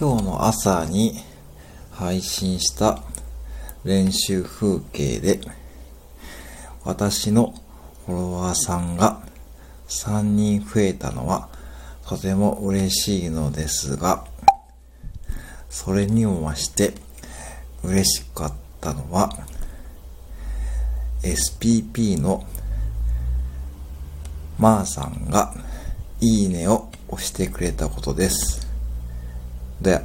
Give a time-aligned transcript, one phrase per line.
[0.00, 1.16] 今日の朝に
[1.90, 3.02] 配信した
[3.82, 5.40] 練習風景で、
[6.84, 7.52] 私の
[8.06, 9.20] フォロワーさんが
[9.88, 11.48] 3人増えたのは
[12.06, 14.24] とても嬉しいのですが、
[15.68, 16.94] それにも増して
[17.82, 19.30] 嬉しかったのは、
[21.24, 22.44] SPP の
[24.60, 25.52] まーさんが
[26.20, 28.67] いいねを押してくれたことです。
[29.80, 30.00] で、